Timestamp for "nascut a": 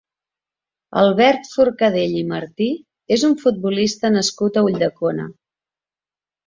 4.19-4.69